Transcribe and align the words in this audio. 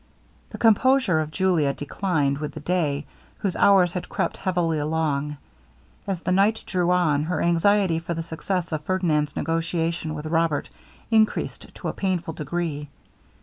The 0.49 0.57
composure 0.57 1.19
of 1.19 1.29
Julia 1.29 1.75
declined 1.75 2.39
with 2.39 2.53
the 2.53 2.59
day, 2.59 3.05
whose 3.37 3.55
hours 3.55 3.93
had 3.93 4.09
crept 4.09 4.35
heavily 4.37 4.79
along. 4.79 5.37
As 6.07 6.19
the 6.21 6.31
night 6.31 6.63
drew 6.65 6.89
on, 6.89 7.21
her 7.25 7.39
anxiety 7.39 7.99
for 7.99 8.15
the 8.15 8.23
success 8.23 8.71
of 8.71 8.81
Ferdinand's 8.83 9.35
negociation 9.35 10.15
with 10.15 10.25
Robert 10.25 10.71
increased 11.11 11.75
to 11.75 11.87
a 11.87 11.93
painful 11.93 12.33
degree. 12.33 12.89